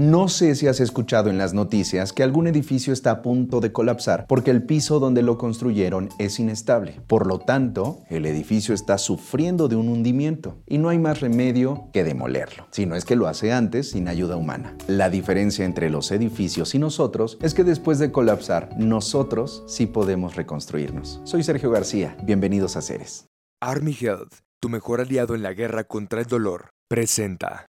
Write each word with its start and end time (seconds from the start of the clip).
No 0.00 0.28
sé 0.28 0.54
si 0.54 0.66
has 0.66 0.80
escuchado 0.80 1.28
en 1.28 1.36
las 1.36 1.52
noticias 1.52 2.14
que 2.14 2.22
algún 2.22 2.46
edificio 2.46 2.90
está 2.94 3.10
a 3.10 3.20
punto 3.20 3.60
de 3.60 3.70
colapsar 3.70 4.24
porque 4.26 4.50
el 4.50 4.62
piso 4.62 4.98
donde 4.98 5.20
lo 5.20 5.36
construyeron 5.36 6.08
es 6.18 6.40
inestable. 6.40 7.02
Por 7.06 7.26
lo 7.26 7.38
tanto, 7.38 8.00
el 8.08 8.24
edificio 8.24 8.74
está 8.74 8.96
sufriendo 8.96 9.68
de 9.68 9.76
un 9.76 9.90
hundimiento 9.90 10.56
y 10.66 10.78
no 10.78 10.88
hay 10.88 10.98
más 10.98 11.20
remedio 11.20 11.90
que 11.92 12.02
demolerlo, 12.02 12.66
si 12.70 12.86
no 12.86 12.96
es 12.96 13.04
que 13.04 13.14
lo 13.14 13.26
hace 13.26 13.52
antes 13.52 13.90
sin 13.90 14.08
ayuda 14.08 14.36
humana. 14.36 14.74
La 14.86 15.10
diferencia 15.10 15.66
entre 15.66 15.90
los 15.90 16.10
edificios 16.12 16.74
y 16.74 16.78
nosotros 16.78 17.36
es 17.42 17.52
que 17.52 17.62
después 17.62 17.98
de 17.98 18.10
colapsar, 18.10 18.70
nosotros 18.78 19.64
sí 19.66 19.84
podemos 19.84 20.34
reconstruirnos. 20.34 21.20
Soy 21.24 21.42
Sergio 21.42 21.70
García, 21.70 22.16
bienvenidos 22.22 22.74
a 22.78 22.80
Ceres. 22.80 23.26
Army 23.60 23.94
Health, 24.00 24.32
tu 24.62 24.70
mejor 24.70 25.02
aliado 25.02 25.34
en 25.34 25.42
la 25.42 25.52
guerra 25.52 25.84
contra 25.84 26.22
el 26.22 26.26
dolor, 26.26 26.70
presenta. 26.88 27.69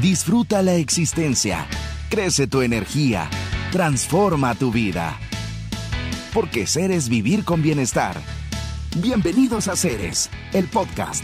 Disfruta 0.00 0.62
la 0.62 0.76
existencia, 0.76 1.66
crece 2.08 2.46
tu 2.46 2.62
energía, 2.62 3.28
transforma 3.70 4.54
tu 4.54 4.72
vida. 4.72 5.18
Porque 6.32 6.66
ser 6.66 6.90
es 6.90 7.10
vivir 7.10 7.44
con 7.44 7.60
bienestar. 7.60 8.16
Bienvenidos 8.96 9.68
a 9.68 9.76
Ceres, 9.76 10.30
el 10.54 10.68
podcast. 10.68 11.22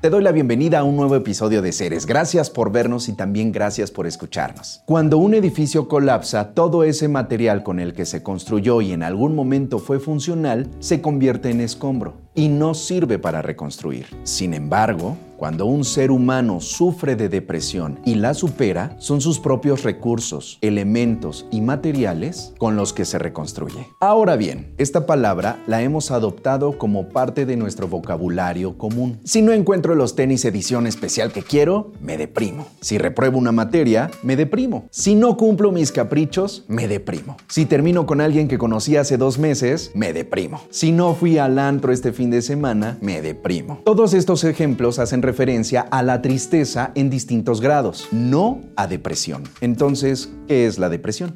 Te 0.00 0.10
doy 0.10 0.20
la 0.24 0.32
bienvenida 0.32 0.80
a 0.80 0.84
un 0.84 0.96
nuevo 0.96 1.14
episodio 1.14 1.62
de 1.62 1.70
Ceres. 1.70 2.06
Gracias 2.06 2.50
por 2.50 2.72
vernos 2.72 3.08
y 3.08 3.12
también 3.12 3.52
gracias 3.52 3.92
por 3.92 4.08
escucharnos. 4.08 4.82
Cuando 4.84 5.18
un 5.18 5.34
edificio 5.34 5.86
colapsa, 5.86 6.54
todo 6.54 6.82
ese 6.82 7.06
material 7.06 7.62
con 7.62 7.78
el 7.78 7.92
que 7.92 8.04
se 8.04 8.24
construyó 8.24 8.80
y 8.80 8.90
en 8.90 9.04
algún 9.04 9.36
momento 9.36 9.78
fue 9.78 10.00
funcional 10.00 10.68
se 10.80 11.00
convierte 11.00 11.50
en 11.50 11.60
escombro 11.60 12.14
y 12.34 12.48
no 12.48 12.74
sirve 12.74 13.20
para 13.20 13.42
reconstruir. 13.42 14.06
Sin 14.24 14.54
embargo, 14.54 15.16
cuando 15.36 15.66
un 15.66 15.84
ser 15.84 16.10
humano 16.10 16.60
sufre 16.60 17.16
de 17.16 17.28
depresión 17.28 18.00
y 18.04 18.14
la 18.14 18.34
supera, 18.34 18.96
son 18.98 19.20
sus 19.20 19.38
propios 19.38 19.82
recursos, 19.82 20.58
elementos 20.60 21.46
y 21.50 21.60
materiales 21.60 22.54
con 22.58 22.76
los 22.76 22.92
que 22.92 23.04
se 23.04 23.18
reconstruye. 23.18 23.88
Ahora 24.00 24.36
bien, 24.36 24.74
esta 24.78 25.06
palabra 25.06 25.62
la 25.66 25.82
hemos 25.82 26.10
adoptado 26.10 26.78
como 26.78 27.08
parte 27.08 27.46
de 27.46 27.56
nuestro 27.56 27.88
vocabulario 27.88 28.78
común. 28.78 29.20
Si 29.24 29.42
no 29.42 29.52
encuentro 29.52 29.94
los 29.94 30.16
tenis 30.16 30.44
edición 30.44 30.86
especial 30.86 31.32
que 31.32 31.42
quiero, 31.42 31.92
me 32.00 32.16
deprimo. 32.16 32.66
Si 32.80 32.98
repruebo 32.98 33.38
una 33.38 33.52
materia, 33.52 34.10
me 34.22 34.36
deprimo. 34.36 34.88
Si 34.90 35.14
no 35.14 35.36
cumplo 35.36 35.72
mis 35.72 35.92
caprichos, 35.92 36.64
me 36.68 36.88
deprimo. 36.88 37.36
Si 37.48 37.66
termino 37.66 38.06
con 38.06 38.20
alguien 38.20 38.48
que 38.48 38.58
conocí 38.58 38.96
hace 38.96 39.16
dos 39.16 39.38
meses, 39.38 39.90
me 39.94 40.12
deprimo. 40.12 40.60
Si 40.70 40.92
no 40.92 41.14
fui 41.14 41.38
al 41.38 41.58
antro 41.58 41.92
este 41.92 42.12
fin 42.12 42.30
de 42.30 42.42
semana, 42.42 42.98
me 43.00 43.22
deprimo. 43.22 43.80
Todos 43.84 44.14
estos 44.14 44.44
ejemplos 44.44 44.98
hacen 44.98 45.22
referencia 45.26 45.82
a 45.90 46.02
la 46.02 46.22
tristeza 46.22 46.92
en 46.94 47.10
distintos 47.10 47.60
grados, 47.60 48.08
no 48.12 48.62
a 48.76 48.86
depresión. 48.86 49.42
Entonces, 49.60 50.30
¿qué 50.48 50.66
es 50.66 50.78
la 50.78 50.88
depresión? 50.88 51.34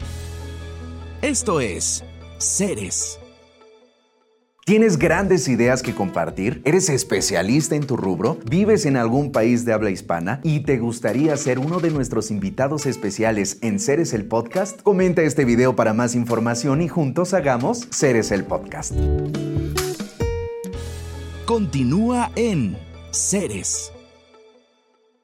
Esto 1.20 1.60
es 1.60 2.02
Ceres. 2.38 3.18
¿Tienes 4.70 4.98
grandes 4.98 5.48
ideas 5.48 5.82
que 5.82 5.94
compartir? 5.94 6.62
¿Eres 6.64 6.90
especialista 6.90 7.74
en 7.74 7.86
tu 7.86 7.96
rubro? 7.96 8.38
¿Vives 8.48 8.86
en 8.86 8.96
algún 8.96 9.32
país 9.32 9.64
de 9.64 9.72
habla 9.72 9.90
hispana? 9.90 10.40
¿Y 10.44 10.60
te 10.60 10.78
gustaría 10.78 11.36
ser 11.36 11.58
uno 11.58 11.80
de 11.80 11.90
nuestros 11.90 12.30
invitados 12.30 12.86
especiales 12.86 13.58
en 13.62 13.80
Ceres 13.80 14.12
el 14.12 14.26
Podcast? 14.26 14.80
Comenta 14.82 15.22
este 15.22 15.44
video 15.44 15.74
para 15.74 15.92
más 15.92 16.14
información 16.14 16.82
y 16.82 16.88
juntos 16.88 17.34
hagamos 17.34 17.88
Ceres 17.90 18.30
el 18.30 18.44
Podcast. 18.44 18.94
Continúa 21.46 22.30
en 22.36 22.76
Ceres. 23.12 23.92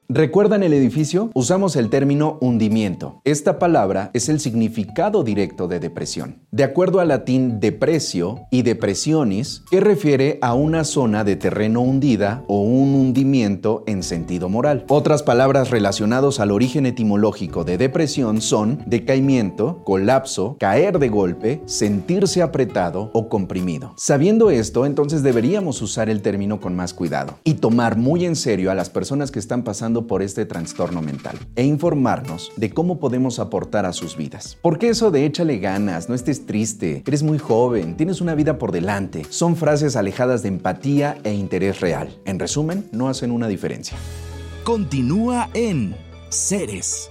¿Recuerdan 0.08 0.62
el 0.62 0.72
edificio? 0.72 1.32
Usamos 1.34 1.74
el 1.74 1.90
término 1.90 2.38
hundimiento. 2.40 3.20
Esta 3.24 3.58
palabra 3.58 4.12
es 4.14 4.28
el 4.28 4.38
significado 4.38 5.24
directo 5.24 5.66
de 5.66 5.80
depresión. 5.80 6.42
De 6.52 6.62
acuerdo 6.62 7.00
al 7.00 7.08
latín 7.08 7.58
depresio 7.58 8.46
y 8.52 8.62
depressionis, 8.62 9.64
que 9.68 9.80
refiere 9.80 10.38
a 10.42 10.54
una 10.54 10.84
zona 10.84 11.24
de 11.24 11.34
terreno 11.34 11.80
hundida 11.80 12.44
o 12.46 12.60
un 12.60 12.94
hundimiento 12.94 13.82
en 13.88 14.04
sentido 14.04 14.48
moral. 14.48 14.84
Otras 14.88 15.24
palabras 15.24 15.70
relacionadas 15.70 16.38
al 16.38 16.52
origen 16.52 16.86
etimológico 16.86 17.64
de 17.64 17.76
depresión 17.76 18.40
son 18.40 18.84
decaimiento, 18.86 19.82
colapso, 19.82 20.56
caer 20.60 21.00
de 21.00 21.08
golpe, 21.08 21.62
sentirse 21.66 22.42
apretado 22.42 23.10
o 23.12 23.28
comprimido. 23.28 23.92
Sabiendo 23.96 24.50
esto, 24.50 24.86
entonces 24.86 25.24
deberíamos 25.24 25.82
usar 25.82 26.08
el 26.08 26.22
término 26.22 26.60
con 26.60 26.76
más 26.76 26.94
cuidado 26.94 27.40
y 27.42 27.54
tomar 27.54 27.96
muy 27.96 28.24
en 28.24 28.36
serio 28.36 28.70
a 28.70 28.76
las 28.76 28.88
personas 28.88 29.32
que 29.32 29.40
están 29.40 29.64
pasando 29.64 29.95
por 30.04 30.22
este 30.22 30.44
trastorno 30.44 31.00
mental 31.00 31.38
e 31.54 31.64
informarnos 31.64 32.52
de 32.56 32.70
cómo 32.70 33.00
podemos 33.00 33.38
aportar 33.38 33.86
a 33.86 33.92
sus 33.92 34.16
vidas. 34.16 34.58
Porque 34.60 34.88
eso 34.88 35.10
de 35.10 35.24
échale 35.24 35.58
ganas, 35.58 36.08
no 36.08 36.14
estés 36.14 36.44
triste, 36.44 37.02
eres 37.06 37.22
muy 37.22 37.38
joven, 37.38 37.96
tienes 37.96 38.20
una 38.20 38.34
vida 38.34 38.58
por 38.58 38.72
delante, 38.72 39.24
son 39.30 39.56
frases 39.56 39.96
alejadas 39.96 40.42
de 40.42 40.48
empatía 40.48 41.16
e 41.24 41.32
interés 41.32 41.80
real. 41.80 42.08
En 42.24 42.38
resumen, 42.38 42.86
no 42.92 43.08
hacen 43.08 43.30
una 43.30 43.48
diferencia. 43.48 43.96
Continúa 44.64 45.48
en 45.54 45.96
Ceres. 46.28 47.10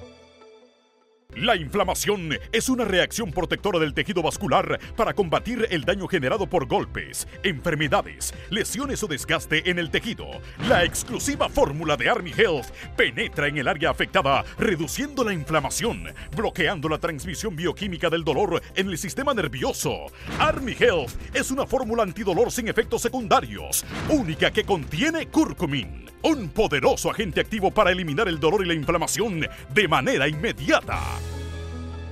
La 1.35 1.57
inflamación 1.57 2.29
es 2.53 2.69
una 2.69 2.85
reacción 2.85 3.29
protectora 3.29 3.78
del 3.78 3.94
tejido 3.94 4.23
vascular 4.23 4.79
para 4.96 5.13
combatir 5.13 5.68
el 5.69 5.84
daño 5.84 6.07
generado 6.07 6.47
por 6.47 6.66
golpes, 6.66 7.28
enfermedades, 7.44 8.34
lesiones 8.50 9.03
o 9.03 9.07
desgaste 9.07 9.69
en 9.69 9.78
el 9.78 9.91
tejido. 9.91 10.28
La 10.69 10.85
exclusiva 10.85 11.50
fórmula 11.50 11.97
de 11.97 12.09
Army 12.09 12.31
Health 12.31 12.68
penetra 12.95 13.47
en 13.47 13.57
el 13.57 13.68
área 13.68 13.90
afectada, 13.90 14.45
reduciendo 14.57 15.25
la 15.25 15.34
inflamación, 15.34 16.06
bloqueando 16.34 16.88
la 16.88 17.00
transmisión 17.00 17.53
bioquímica 17.53 18.09
del 18.09 18.24
dolor 18.24 18.62
en 18.74 18.88
el 18.88 18.97
sistema 18.97 19.34
nervioso. 19.34 20.06
Army 20.40 20.74
Health 20.79 21.12
es 21.34 21.51
una 21.51 21.68
fórmula 21.68 22.03
antidolor 22.03 22.50
sin 22.50 22.69
efectos 22.69 23.01
secundarios, 23.01 23.84
única 24.07 24.51
que 24.51 24.63
contiene 24.63 25.28
curcumin, 25.28 26.04
un 26.25 26.50
poderoso 26.50 27.12
agente 27.12 27.40
activo 27.40 27.69
para 27.69 27.91
eliminar 27.91 28.28
el 28.28 28.40
dolor 28.40 28.66
y 28.66 28.68
la 28.68 28.74
inflamación 28.74 29.41
de 29.74 29.88
manera 29.88 30.28
inmediata. 30.28 31.00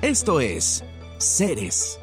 Esto 0.01 0.39
es 0.39 0.83
Ceres. 1.17 1.99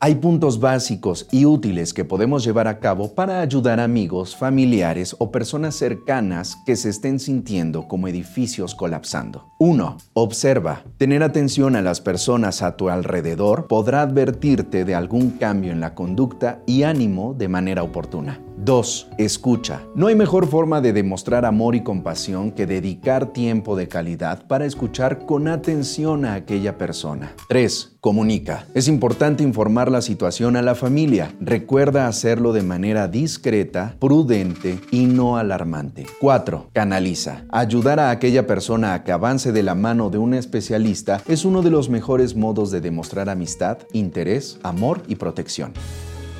Hay 0.00 0.14
puntos 0.14 0.60
básicos 0.60 1.26
y 1.32 1.44
útiles 1.44 1.92
que 1.92 2.04
podemos 2.04 2.44
llevar 2.44 2.68
a 2.68 2.78
cabo 2.78 3.16
para 3.16 3.40
ayudar 3.40 3.80
a 3.80 3.84
amigos, 3.84 4.36
familiares 4.36 5.16
o 5.18 5.32
personas 5.32 5.74
cercanas 5.74 6.56
que 6.64 6.76
se 6.76 6.90
estén 6.90 7.18
sintiendo 7.18 7.88
como 7.88 8.06
edificios 8.06 8.76
colapsando. 8.76 9.48
1. 9.58 9.96
Observa. 10.12 10.84
Tener 10.98 11.24
atención 11.24 11.74
a 11.74 11.82
las 11.82 12.00
personas 12.00 12.62
a 12.62 12.76
tu 12.76 12.88
alrededor 12.88 13.66
podrá 13.66 14.02
advertirte 14.02 14.84
de 14.84 14.94
algún 14.94 15.30
cambio 15.30 15.72
en 15.72 15.80
la 15.80 15.96
conducta 15.96 16.62
y 16.64 16.84
ánimo 16.84 17.34
de 17.34 17.48
manera 17.48 17.82
oportuna. 17.82 18.40
2. 18.64 19.08
Escucha. 19.18 19.82
No 19.94 20.08
hay 20.08 20.14
mejor 20.14 20.46
forma 20.46 20.80
de 20.80 20.92
demostrar 20.92 21.44
amor 21.44 21.74
y 21.74 21.82
compasión 21.82 22.50
que 22.50 22.66
dedicar 22.66 23.32
tiempo 23.32 23.76
de 23.76 23.88
calidad 23.88 24.46
para 24.46 24.66
escuchar 24.66 25.26
con 25.26 25.48
atención 25.48 26.24
a 26.24 26.34
aquella 26.34 26.76
persona. 26.76 27.32
3. 27.48 27.96
Comunica. 28.00 28.66
Es 28.74 28.88
importante 28.88 29.42
informar 29.42 29.90
la 29.90 30.02
situación 30.02 30.56
a 30.56 30.62
la 30.62 30.74
familia. 30.74 31.34
Recuerda 31.40 32.06
hacerlo 32.06 32.52
de 32.52 32.62
manera 32.62 33.08
discreta, 33.08 33.96
prudente 33.98 34.80
y 34.90 35.06
no 35.06 35.36
alarmante. 35.36 36.06
4. 36.20 36.70
Canaliza. 36.72 37.44
Ayudar 37.50 38.00
a 38.00 38.10
aquella 38.10 38.46
persona 38.46 38.94
a 38.94 39.04
que 39.04 39.12
avance 39.12 39.52
de 39.52 39.62
la 39.62 39.74
mano 39.74 40.10
de 40.10 40.18
un 40.18 40.34
especialista 40.34 41.22
es 41.26 41.44
uno 41.44 41.62
de 41.62 41.70
los 41.70 41.88
mejores 41.88 42.36
modos 42.36 42.70
de 42.70 42.80
demostrar 42.80 43.28
amistad, 43.28 43.78
interés, 43.92 44.58
amor 44.62 45.02
y 45.08 45.16
protección. 45.16 45.72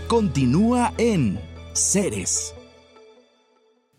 Continúa 0.09 0.95
en 0.97 1.39
Ceres. 1.73 2.55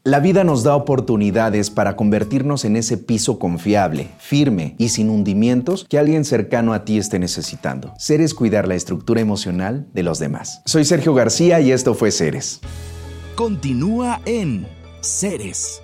La 0.03 0.19
vida 0.19 0.43
nos 0.43 0.63
da 0.63 0.75
oportunidades 0.75 1.69
para 1.69 1.95
convertirnos 1.95 2.65
en 2.65 2.77
ese 2.77 2.97
piso 2.97 3.37
confiable, 3.37 4.09
firme 4.17 4.75
y 4.77 4.89
sin 4.89 5.09
hundimientos 5.09 5.85
que 5.89 5.99
alguien 5.99 6.25
cercano 6.25 6.73
a 6.73 6.85
ti 6.85 6.97
esté 6.97 7.19
necesitando. 7.19 7.93
Ceres 7.97 8.33
cuidar 8.33 8.67
la 8.67 8.75
estructura 8.75 9.21
emocional 9.21 9.87
de 9.93 10.03
los 10.03 10.19
demás. 10.19 10.61
Soy 10.65 10.85
Sergio 10.85 11.13
García 11.13 11.59
y 11.59 11.71
esto 11.71 11.93
fue 11.93 12.11
Ceres. 12.11 12.61
Continúa 13.35 14.21
en 14.25 14.67
Ceres. 15.01 15.81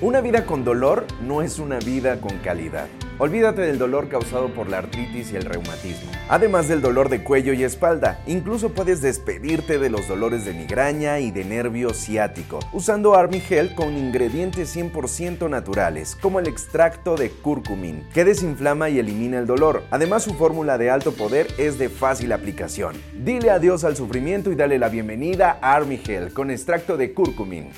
Una 0.00 0.20
vida 0.20 0.46
con 0.46 0.64
dolor 0.64 1.04
no 1.26 1.42
es 1.42 1.58
una 1.58 1.80
vida 1.80 2.20
con 2.20 2.38
calidad. 2.38 2.86
Olvídate 3.20 3.62
del 3.62 3.78
dolor 3.78 4.08
causado 4.08 4.54
por 4.54 4.68
la 4.68 4.78
artritis 4.78 5.32
y 5.32 5.36
el 5.36 5.44
reumatismo. 5.44 6.12
Además 6.28 6.68
del 6.68 6.80
dolor 6.80 7.08
de 7.08 7.24
cuello 7.24 7.52
y 7.52 7.64
espalda, 7.64 8.22
incluso 8.28 8.68
puedes 8.68 9.02
despedirte 9.02 9.80
de 9.80 9.90
los 9.90 10.06
dolores 10.06 10.44
de 10.44 10.54
migraña 10.54 11.18
y 11.18 11.32
de 11.32 11.44
nervio 11.44 11.94
ciático 11.94 12.60
usando 12.72 13.16
Army 13.16 13.42
Health 13.50 13.74
con 13.74 13.96
ingredientes 13.96 14.76
100% 14.76 15.50
naturales, 15.50 16.16
como 16.20 16.38
el 16.38 16.46
extracto 16.46 17.16
de 17.16 17.30
curcumin, 17.30 18.06
que 18.14 18.24
desinflama 18.24 18.88
y 18.88 19.00
elimina 19.00 19.40
el 19.40 19.46
dolor. 19.46 19.82
Además, 19.90 20.22
su 20.22 20.34
fórmula 20.34 20.78
de 20.78 20.90
alto 20.90 21.10
poder 21.10 21.48
es 21.58 21.76
de 21.76 21.88
fácil 21.88 22.30
aplicación. 22.30 22.94
Dile 23.24 23.50
adiós 23.50 23.82
al 23.82 23.96
sufrimiento 23.96 24.52
y 24.52 24.54
dale 24.54 24.78
la 24.78 24.90
bienvenida 24.90 25.58
a 25.60 25.74
Army 25.74 26.00
Health 26.06 26.34
con 26.34 26.52
extracto 26.52 26.96
de 26.96 27.12
curcumin. 27.12 27.70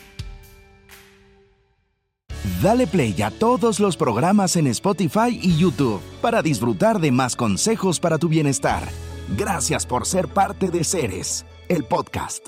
Dale 2.63 2.87
play 2.87 3.23
a 3.23 3.31
todos 3.31 3.81
los 3.81 3.97
programas 3.97 4.55
en 4.57 4.67
Spotify 4.67 5.31
y 5.31 5.57
YouTube 5.57 6.03
para 6.21 6.43
disfrutar 6.43 7.01
de 7.01 7.11
más 7.11 7.35
consejos 7.35 7.99
para 7.99 8.19
tu 8.19 8.29
bienestar. 8.29 8.83
Gracias 9.35 9.87
por 9.87 10.05
ser 10.05 10.29
parte 10.29 10.69
de 10.69 10.85
Ceres, 10.85 11.47
el 11.71 11.85
podcast. 11.85 12.47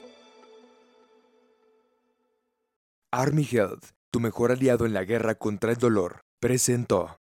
Army 3.10 3.48
Health, 3.50 3.84
tu 4.10 4.20
mejor 4.20 4.52
aliado 4.52 4.84
en 4.84 4.92
la 4.92 5.04
guerra 5.04 5.34
contra 5.34 5.70
el 5.70 5.78
dolor, 5.78 6.20
presentó. 6.40 7.21